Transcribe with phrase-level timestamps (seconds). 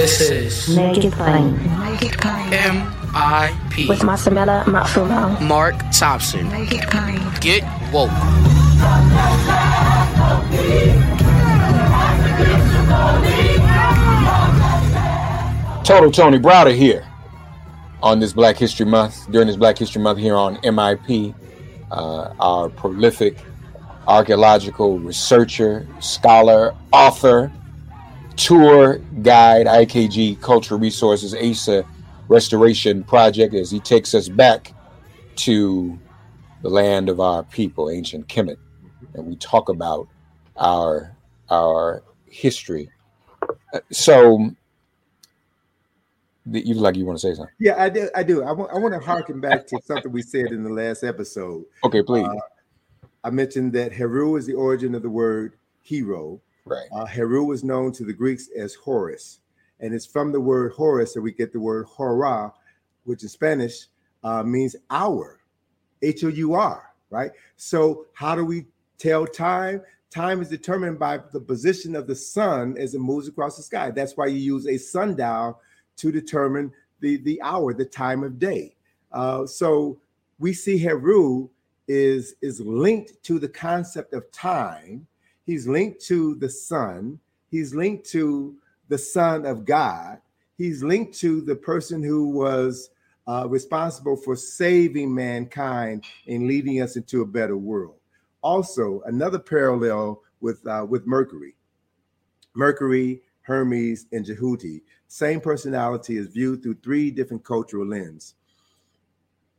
[0.00, 1.52] This is Make it plain.
[1.78, 2.54] Make it plain.
[2.54, 3.86] M.I.P.
[3.86, 5.38] With Masamela Matfumo.
[5.46, 6.48] Mark Thompson.
[6.48, 7.20] Make it plain.
[7.42, 8.08] Get woke.
[15.84, 17.06] Total Tony Browder here
[18.02, 21.34] on this Black History Month, during this Black History Month here on MIP,
[21.90, 23.36] uh, our prolific
[24.08, 27.52] archaeological researcher, scholar, author,
[28.40, 31.84] tour guide, IKG Cultural Resources, ASA
[32.28, 34.72] Restoration Project, as he takes us back
[35.36, 35.98] to
[36.62, 38.56] the land of our people, ancient Kemet,
[39.14, 40.08] and we talk about
[40.56, 41.14] our
[41.50, 42.88] our history.
[43.74, 44.50] Uh, So,
[46.46, 47.54] you like you want to say something.
[47.58, 48.08] Yeah, I do.
[48.14, 48.42] I do.
[48.42, 48.70] I want.
[48.72, 51.64] I want to harken back to something we said in the last episode.
[51.84, 52.26] Okay, please.
[52.26, 52.36] Uh,
[53.22, 56.40] I mentioned that Heru is the origin of the word hero.
[56.64, 56.86] Right.
[56.92, 59.40] Uh, Heru is known to the Greeks as Horus,
[59.80, 62.52] and it's from the word Horus that we get the word hora,
[63.04, 63.86] which in Spanish
[64.22, 65.40] uh, means hour,
[66.02, 66.86] H O U R.
[67.10, 67.32] Right.
[67.56, 68.66] So, how do we
[68.98, 69.82] tell time?
[70.10, 73.90] Time is determined by the position of the sun as it moves across the sky.
[73.90, 75.60] That's why you use a sundial
[75.96, 78.74] to determine the the hour, the time of day.
[79.12, 79.98] Uh, so
[80.38, 81.48] we see Heru
[81.88, 85.06] is is linked to the concept of time.
[85.44, 87.18] He's linked to the sun.
[87.50, 88.56] He's linked to
[88.88, 90.18] the Son of God.
[90.56, 92.90] He's linked to the person who was
[93.26, 97.96] uh, responsible for saving mankind and leading us into a better world.
[98.42, 101.54] Also, another parallel with uh, with Mercury.
[102.54, 104.82] Mercury, Hermes, and Jehuti.
[105.08, 108.34] Same personality is viewed through three different cultural lenses.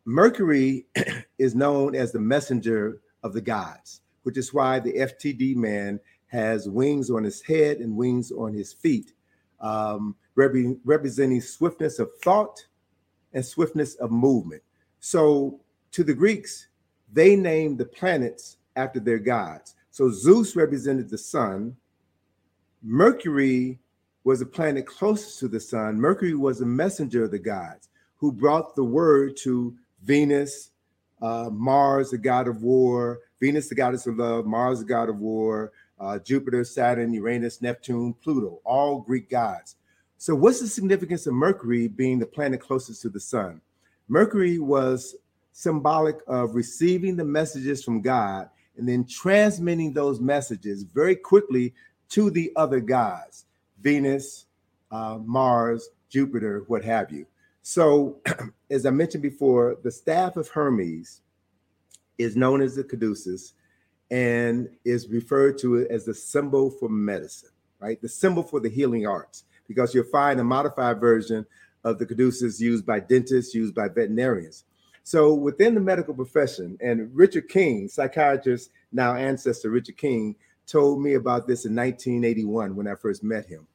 [0.06, 0.86] Mercury
[1.38, 6.70] is known as the messenger of the gods, which is why the FTD man has
[6.70, 9.14] wings on his head and wings on his feet,
[9.60, 12.66] um, repre- representing swiftness of thought
[13.34, 14.62] and swiftness of movement.
[15.00, 15.60] So,
[15.92, 16.68] to the Greeks,
[17.12, 19.76] they named the planets after their gods.
[19.90, 21.76] So, Zeus represented the sun,
[22.82, 23.80] Mercury
[24.24, 26.00] was a planet closest to the sun.
[26.00, 30.72] Mercury was a messenger of the gods who brought the word to Venus,
[31.22, 35.20] uh, Mars, the god of war, Venus, the goddess of love, Mars, the god of
[35.20, 39.76] war, uh, Jupiter, Saturn, Uranus, Neptune, Pluto, all Greek gods.
[40.18, 43.60] So, what's the significance of Mercury being the planet closest to the sun?
[44.08, 45.16] Mercury was
[45.54, 51.74] symbolic of receiving the messages from God and then transmitting those messages very quickly
[52.10, 53.46] to the other gods
[53.82, 54.46] Venus,
[54.92, 57.26] uh, Mars, Jupiter, what have you.
[57.64, 58.20] So,
[58.70, 61.22] as I mentioned before, the staff of Hermes
[62.18, 63.54] is known as the caduceus
[64.10, 67.50] and is referred to as the symbol for medicine,
[67.80, 68.02] right?
[68.02, 71.46] The symbol for the healing arts, because you'll find a modified version
[71.84, 74.66] of the caduceus used by dentists, used by veterinarians.
[75.04, 80.36] So, within the medical profession, and Richard King, psychiatrist, now ancestor Richard King,
[80.68, 83.68] told me about this in 1981 when I first met him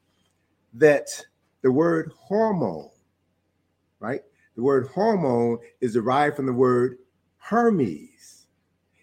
[0.74, 1.08] that
[1.62, 2.90] the word hormone,
[3.98, 4.22] right?
[4.54, 6.98] The word hormone is derived from the word
[7.48, 8.46] Hermes.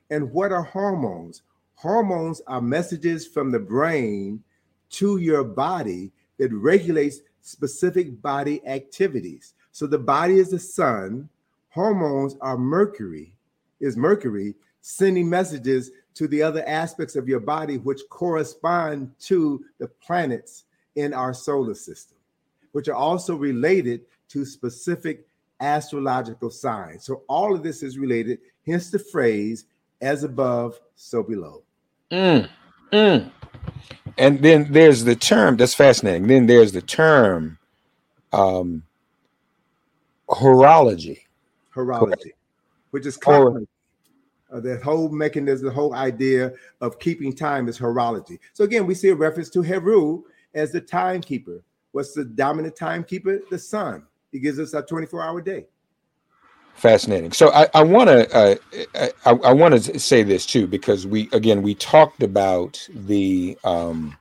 [0.09, 1.43] And what are hormones?
[1.75, 4.43] Hormones are messages from the brain
[4.91, 9.53] to your body that regulates specific body activities.
[9.71, 11.29] So the body is the sun,
[11.69, 13.33] hormones are Mercury,
[13.79, 19.87] is Mercury sending messages to the other aspects of your body, which correspond to the
[19.87, 22.17] planets in our solar system,
[22.73, 25.25] which are also related to specific
[25.63, 27.05] astrological signs.
[27.05, 29.65] So all of this is related, hence the phrase
[30.01, 31.63] as above, so below.
[32.11, 32.49] Mm,
[32.91, 33.31] mm.
[34.17, 36.27] And then there's the term that's fascinating.
[36.27, 37.57] Then there's the term
[38.31, 38.83] um,
[40.29, 41.21] horology.
[41.73, 42.31] Horology,
[42.91, 43.67] which is common.
[44.51, 48.37] Uh, the whole mechanism, the whole idea of keeping time is horology.
[48.51, 50.23] So again, we see a reference to Heru
[50.53, 51.63] as the timekeeper.
[51.91, 53.39] What's the dominant timekeeper?
[53.49, 54.03] The sun.
[54.33, 55.67] He gives us a 24-hour day.
[56.75, 57.31] Fascinating.
[57.31, 58.55] So I, I want to uh,
[59.25, 64.17] I, I want to say this too because we again we talked about the um,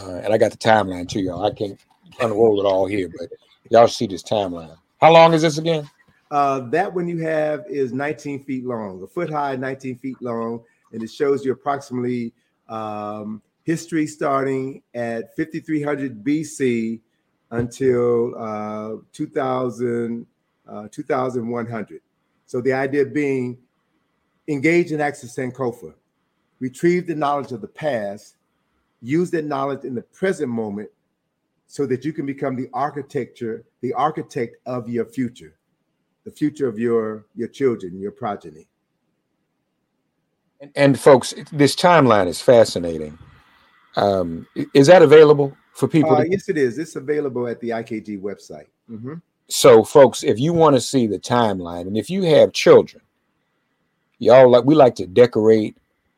[0.00, 1.44] uh, and I got the timeline too, y'all.
[1.44, 1.78] I can't
[2.20, 3.28] unroll it all here, but
[3.68, 4.76] y'all see this timeline.
[5.00, 5.90] How long is this again?
[6.30, 10.62] Uh, that one you have is 19 feet long, a foot high, 19 feet long,
[10.92, 12.32] and it shows you approximately
[12.68, 17.00] um, history starting at 5300 BC
[17.50, 20.26] until uh, 2000,
[20.68, 22.00] uh, 2100.
[22.46, 23.58] So the idea being
[24.48, 25.94] engage in acts of Sankofa,
[26.60, 28.36] retrieve the knowledge of the past,
[29.00, 30.88] use that knowledge in the present moment
[31.66, 35.54] so that you can become the architecture, the architect of your future,
[36.24, 38.66] the future of your your children, your progeny.
[40.60, 43.18] And, and folks, this timeline is fascinating.
[43.96, 46.12] Um, is that available for people?
[46.12, 46.78] Uh, to- yes, it is.
[46.78, 48.66] It's available at the IKG website.
[48.90, 49.20] Mhm.
[49.48, 53.02] so, folks, if you want to see the timeline, and if you have children,
[54.18, 55.76] y'all like we like to decorate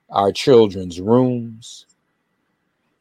[0.08, 1.86] our children's rooms.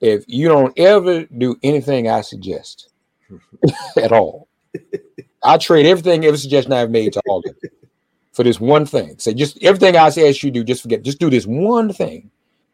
[0.02, 2.90] If you don't ever do anything I suggest
[3.98, 4.48] at all,
[5.44, 7.70] I'll trade everything, every suggestion I've made to all of you
[8.32, 9.18] for this one thing.
[9.18, 12.30] Say just everything I ask you to do, just forget, just do this one thing.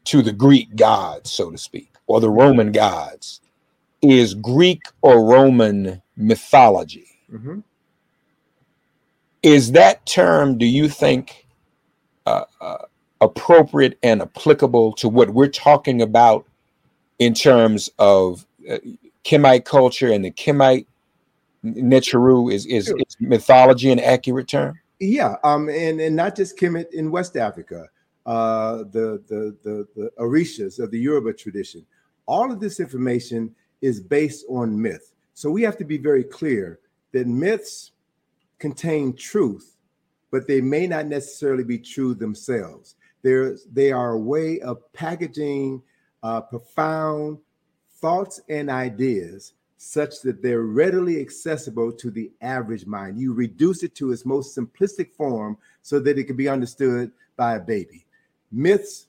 [0.07, 3.41] to the Greek gods, so to speak, or the Roman gods,
[4.03, 7.07] is Greek or Roman mythology.
[7.33, 7.63] Mhm.
[9.43, 10.59] Is that term?
[10.59, 11.47] Do you think?
[12.27, 12.79] Uh, uh,
[13.25, 16.47] appropriate and applicable to what we're talking about
[17.19, 18.79] in terms of uh,
[19.25, 20.87] Kimite culture and the Kimite
[21.65, 24.79] Neteru is, is, is mythology an accurate term?
[25.01, 27.89] Yeah, um, and and not just Kemet in West Africa,
[28.27, 31.85] uh, the the the the Orishas of the Yoruba tradition.
[32.27, 35.13] All of this information is based on myth.
[35.35, 36.79] So we have to be very clear
[37.13, 37.91] that myths
[38.59, 39.77] contain truth,
[40.31, 42.95] but they may not necessarily be true themselves.
[43.23, 45.83] They're, they are a way of packaging
[46.23, 47.39] uh, profound
[48.01, 53.19] thoughts and ideas such that they're readily accessible to the average mind.
[53.19, 57.57] You reduce it to its most simplistic form so that it can be understood by
[57.57, 58.07] a baby.
[58.51, 59.09] Myths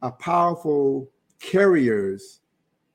[0.00, 2.39] are powerful carriers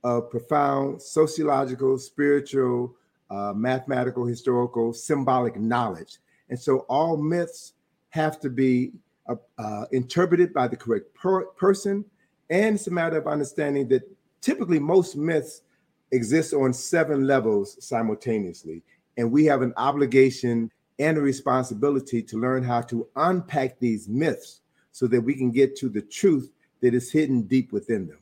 [0.06, 2.96] of profound sociological, spiritual,
[3.32, 6.20] uh, mathematical, historical, symbolic knowledge.
[6.50, 7.74] And so all myths
[8.10, 8.92] have to be
[9.28, 12.06] uh, uh, interpreted by the correct per- person.
[12.52, 14.04] And it's a matter of understanding that
[14.42, 15.64] typically most myths
[16.12, 18.84] exist on seven levels simultaneously.
[19.18, 24.62] And we have an obligation and a responsibility to learn how to unpack these myths
[24.92, 26.52] so that we can get to the truth
[26.82, 28.20] that is hidden deep within them.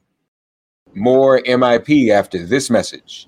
[0.95, 3.27] More MIP after this message.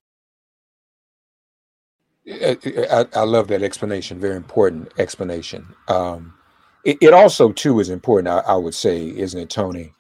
[2.30, 2.58] I,
[2.92, 4.20] I, I love that explanation.
[4.20, 5.68] Very important explanation.
[5.88, 6.36] Um,
[6.86, 9.94] it, it also, too, is important, I, I would say, isn't it, Tony?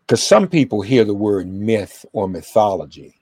[0.00, 3.14] Because some people hear the word myth or mythology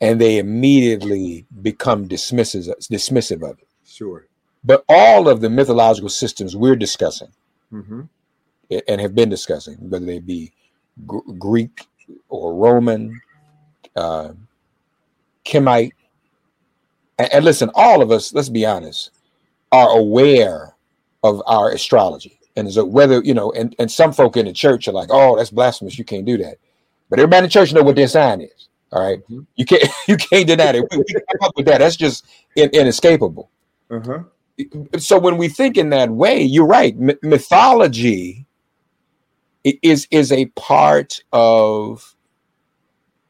[0.00, 3.68] and they immediately become dismissive, dismissive of it.
[3.86, 4.26] Sure.
[4.64, 7.30] But all of the mythological systems we're discussing
[7.70, 8.02] hmm
[8.88, 10.52] and have been discussing, whether they be
[11.06, 11.86] Gr- Greek
[12.28, 13.20] or Roman,
[13.96, 14.32] uh,
[15.44, 15.92] Kimite,
[17.18, 19.10] and, and listen, all of us, let's be honest,
[19.72, 20.74] are aware
[21.22, 22.38] of our astrology.
[22.56, 25.36] And so whether, you know, and, and some folk in the church are like, oh,
[25.36, 25.98] that's blasphemous.
[25.98, 26.58] You can't do that.
[27.10, 28.68] But everybody in the church know what their sign is.
[28.92, 29.20] All right?
[29.28, 29.46] Mhm.
[29.56, 30.84] You can't you can't deny it.
[30.90, 31.78] We, we come up with that.
[31.78, 32.24] That's just
[32.56, 33.50] in, inescapable.
[33.90, 34.20] Uh-huh.
[34.98, 36.96] So when we think in that way, you're right.
[36.98, 38.46] My- mythology
[39.64, 42.14] is is a part of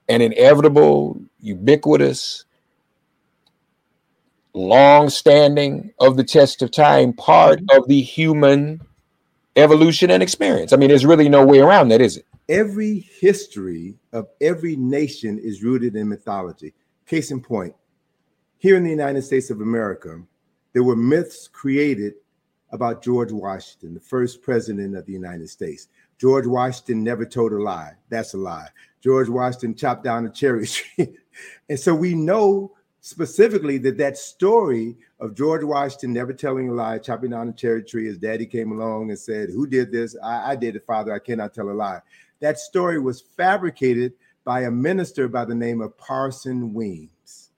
[0.08, 2.44] an inevitable, ubiquitous,
[4.52, 7.78] long-standing of the test of time part mm-hmm.
[7.80, 8.80] of the human
[9.56, 10.72] evolution and experience.
[10.72, 12.26] I mean, there's really no way around that, is it?
[12.48, 16.74] every history of every nation is rooted in mythology.
[17.06, 17.74] Case in point,
[18.58, 20.22] here in the United States of America,
[20.72, 22.14] there were myths created
[22.70, 25.88] about George Washington, the first president of the United States.
[26.18, 27.92] George Washington never told a lie.
[28.08, 28.68] That's a lie.
[29.00, 31.16] George Washington chopped down a cherry tree.
[31.68, 36.98] and so we know specifically that that story of George Washington never telling a lie,
[36.98, 40.16] chopping down a cherry tree, his daddy came along and said, Who did this?
[40.22, 41.12] I, I did it, Father.
[41.12, 42.00] I cannot tell a lie.
[42.40, 47.50] That story was fabricated by a minister by the name of Parson Weems.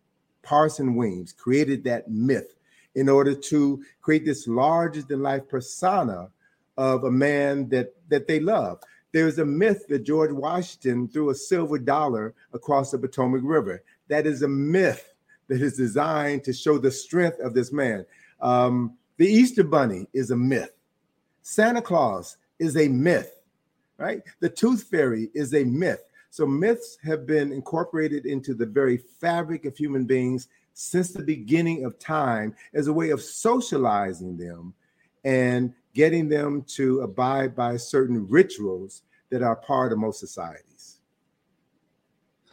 [0.43, 2.55] Parson Weems created that myth
[2.95, 6.29] in order to create this larger than life persona
[6.77, 8.81] of a man that that they love.
[9.13, 13.83] There's a myth that George Washington threw a silver dollar across the Potomac River.
[14.09, 15.15] That is a myth
[15.49, 18.05] that is designed to show the strength of this man.
[18.41, 20.73] Um, the Easter Bunny is a myth.
[21.43, 23.41] Santa Claus is a myth,
[23.97, 24.23] right?
[24.41, 26.03] The Tooth Fairy is a myth.
[26.31, 31.85] So myths have been incorporated into the very fabric of human beings since the beginning
[31.85, 34.75] of time as a way of socializing them
[35.25, 41.01] and getting them to abide by certain rituals that are part of most societies.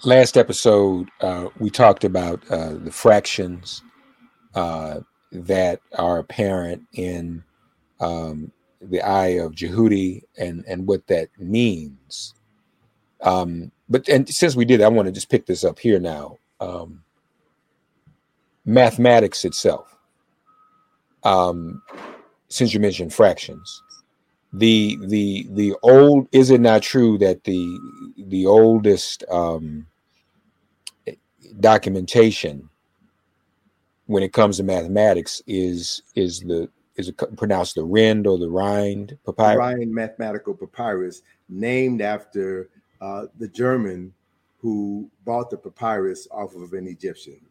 [0.06, 3.84] Last episode, uh, we talked about uh, the fractions
[4.56, 5.02] uh,
[5.34, 7.44] that are apparent in
[8.00, 8.50] um,
[8.82, 12.34] the eye of Jehuti and, and what that means.
[13.22, 16.38] Um, but and since we did, I want to just pick this up here now.
[16.62, 17.04] Um,
[18.66, 19.98] mathematics itself.
[21.24, 21.82] Um,
[22.54, 23.82] since you mentioned fractions,
[24.54, 27.80] the the the old is it not true that the
[28.28, 29.88] the oldest um,
[31.60, 32.70] documentation
[34.06, 38.50] when it comes to mathematics is is the is it pronounced the Rhind or the
[38.50, 39.58] Rhind papyrus?
[39.58, 42.70] Rhind mathematical papyrus, named after
[43.02, 44.14] uh, the German
[44.60, 47.42] who bought the papyrus off of an Egyptian.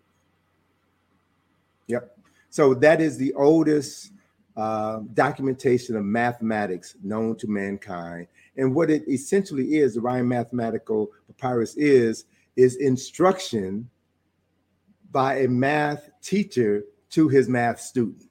[1.88, 2.16] Yep.
[2.50, 4.11] So that is the oldest
[4.56, 8.26] uh, documentation of mathematics known to mankind.
[8.56, 13.88] And what it essentially is, the Rhind Mathematical Papyrus is, is instruction
[15.10, 18.24] by a math teacher to his math student.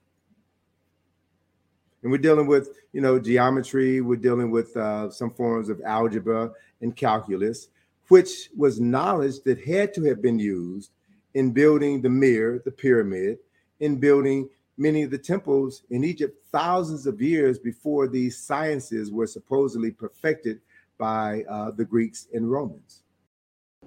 [2.04, 6.52] And we're dealing with, you know, geometry, we're dealing with uh, some forms of algebra
[6.82, 7.68] and calculus,
[8.08, 10.92] which was knowledge that had to have been used
[11.36, 13.38] in building the mirror, the pyramid,
[13.80, 14.50] in building
[14.82, 20.60] many of the temples in Egypt thousands of years before these sciences were supposedly perfected
[20.98, 23.04] by uh, the Greeks and Romans.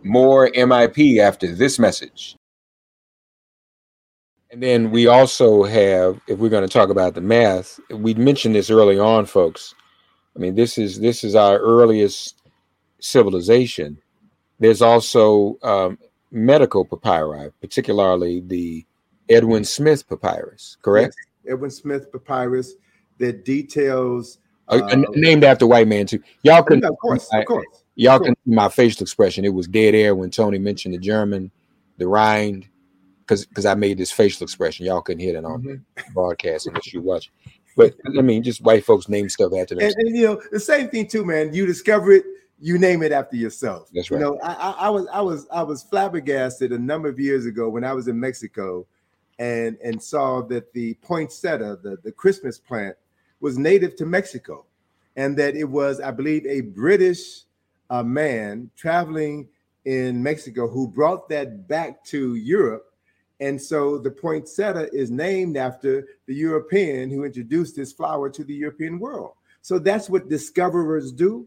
[0.02, 2.36] More MIP after this message.
[4.50, 8.54] And then we also have, if we're going to talk about the math, we mentioned
[8.54, 9.74] this early on, folks.
[10.36, 12.40] I mean, this is this is our earliest
[13.00, 13.98] civilization.
[14.60, 15.98] There's also um,
[16.30, 18.86] medical papyri, particularly the
[19.28, 21.14] Edwin Smith papyrus, correct?
[21.44, 22.74] Yes, Edwin Smith papyrus
[23.18, 24.38] that details
[24.68, 26.20] uh, uh, named after white man too.
[26.42, 27.66] Y'all can, of course, of course.
[27.96, 28.28] Y'all of course.
[28.28, 29.44] can see my facial expression.
[29.44, 31.50] It was dead air when Tony mentioned the German,
[31.98, 32.66] the Rhind,
[33.20, 34.86] because because I made this facial expression.
[34.86, 36.12] Y'all couldn't hear it on mm-hmm.
[36.12, 37.30] broadcast unless you watch.
[37.76, 39.84] But I mean, just white folks name stuff after them.
[39.84, 41.52] And, and, you know, the same thing too, man.
[41.52, 42.24] You discover it,
[42.60, 43.88] you name it after yourself.
[43.92, 44.18] That's right.
[44.18, 47.46] You know, I, I, I was I was I was flabbergasted a number of years
[47.46, 48.86] ago when I was in Mexico
[49.38, 52.96] and and saw that the poinsettia, the, the Christmas plant,
[53.40, 54.64] was native to Mexico,
[55.16, 57.44] and that it was, I believe, a British
[57.90, 59.48] uh, man traveling
[59.84, 62.86] in Mexico who brought that back to Europe.
[63.40, 68.54] And so the poinsettia is named after the European who introduced this flower to the
[68.54, 69.32] European world.
[69.60, 71.46] So that's what discoverers do.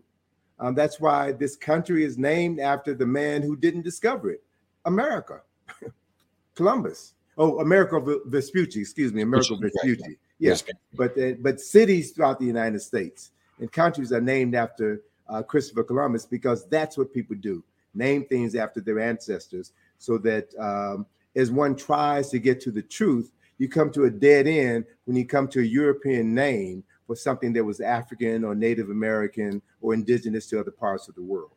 [0.60, 4.44] Um, that's why this country is named after the man who didn't discover it,
[4.86, 5.42] America,
[6.56, 7.14] Columbus.
[7.38, 10.18] Oh, Amerigo Vespucci, excuse me, Amerigo Vespucci.
[10.40, 10.64] Yes,
[10.94, 15.84] but uh, but cities throughout the United States and countries are named after uh, Christopher
[15.84, 17.64] Columbus because that's what people do:
[17.94, 22.82] name things after their ancestors, so that um, as one tries to get to the
[22.82, 27.16] truth, you come to a dead end when you come to a European name for
[27.16, 31.52] something that was African or Native American or indigenous to other parts of the world.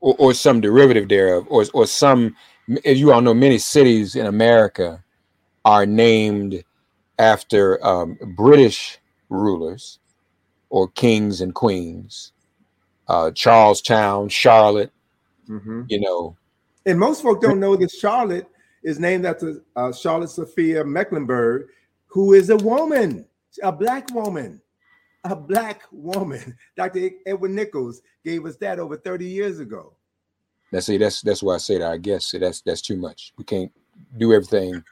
[0.00, 2.36] Or, or some derivative thereof, or, or some,
[2.84, 5.02] as you all know, many cities in America
[5.66, 6.62] are named
[7.18, 9.98] after um, British rulers
[10.70, 12.32] or kings and queens.
[13.08, 14.92] Uh, Charlestown, Charlotte,
[15.48, 15.82] mm-hmm.
[15.88, 16.36] you know.
[16.86, 18.48] And most folk don't know that Charlotte
[18.84, 21.68] is named after uh, Charlotte Sophia Mecklenburg,
[22.06, 23.26] who is a woman,
[23.62, 24.60] a black woman.
[25.24, 26.56] a black woman.
[26.76, 27.10] Dr.
[27.26, 29.94] Edward Nichols gave us that over 30 years ago.
[30.70, 31.90] That's see, that's that's why I say that.
[31.90, 33.32] I guess that's that's too much.
[33.36, 33.72] We can't
[34.18, 34.82] do everything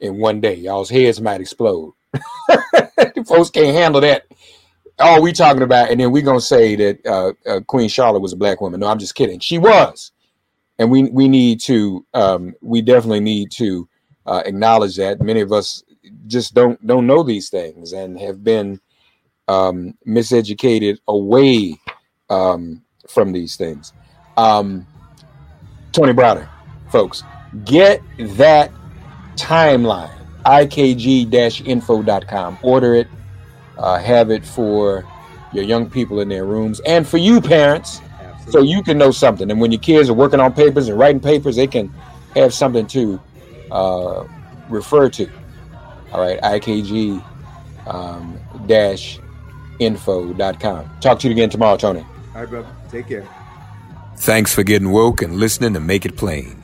[0.00, 0.54] in one day.
[0.54, 1.94] Y'all's heads might explode.
[3.26, 4.26] Folks can't handle that.
[4.98, 8.32] All we talking about, and then we gonna say that uh, uh, Queen Charlotte was
[8.32, 8.80] a black woman.
[8.80, 9.40] No, I'm just kidding.
[9.40, 10.12] She was,
[10.78, 13.86] and we we need to um, we definitely need to
[14.24, 15.20] uh, acknowledge that.
[15.20, 15.82] Many of us
[16.26, 18.80] just don't don't know these things and have been
[19.48, 21.78] um, miseducated away
[22.30, 23.92] um, from these things.
[24.36, 24.86] Um,
[25.92, 26.48] Tony Browder,
[26.90, 27.22] folks,
[27.64, 28.70] get that
[29.36, 30.10] timeline
[30.46, 31.88] ikg-info.com.
[32.62, 33.08] Order it,
[33.78, 35.04] uh, have it for
[35.52, 38.52] your young people in their rooms and for you parents Absolutely.
[38.52, 39.50] so you can know something.
[39.50, 41.92] And when your kids are working on papers and writing papers, they can
[42.34, 43.20] have something to
[43.70, 44.24] uh,
[44.68, 45.28] refer to.
[46.12, 47.22] All right, IKG
[47.86, 49.18] um, dash
[49.78, 50.90] info.com.
[51.00, 52.00] Talk to you again tomorrow, Tony.
[52.34, 52.68] All right, brother.
[52.90, 53.28] Take care.
[54.16, 56.62] Thanks for getting woke and listening to Make It Plain.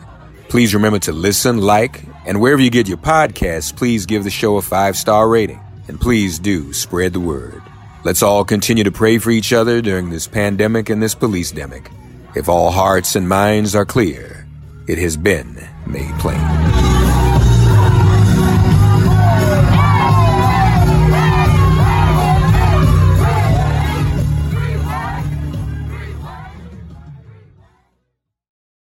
[0.49, 4.57] Please remember to listen, like, and wherever you get your podcasts, please give the show
[4.57, 5.61] a five star rating.
[5.89, 7.63] And please do spread the word.
[8.05, 11.93] Let's all continue to pray for each other during this pandemic and this police demic.
[12.35, 14.47] If all hearts and minds are clear,
[14.87, 16.41] it has been made plain.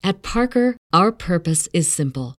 [0.02, 2.39] At Parker, our purpose is simple.